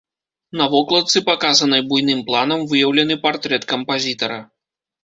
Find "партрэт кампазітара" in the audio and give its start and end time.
3.29-4.43